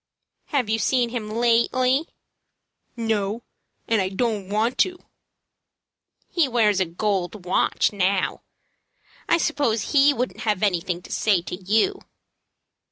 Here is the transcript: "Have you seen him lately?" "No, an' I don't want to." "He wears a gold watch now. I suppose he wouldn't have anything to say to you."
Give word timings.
"Have 0.45 0.67
you 0.67 0.79
seen 0.79 1.09
him 1.09 1.29
lately?" 1.29 2.07
"No, 2.97 3.43
an' 3.87 3.99
I 3.99 4.09
don't 4.09 4.49
want 4.49 4.79
to." 4.79 4.97
"He 6.27 6.47
wears 6.47 6.79
a 6.79 6.85
gold 6.85 7.45
watch 7.45 7.93
now. 7.93 8.41
I 9.29 9.37
suppose 9.37 9.91
he 9.91 10.11
wouldn't 10.11 10.39
have 10.39 10.63
anything 10.63 11.03
to 11.03 11.11
say 11.11 11.43
to 11.43 11.55
you." 11.55 11.99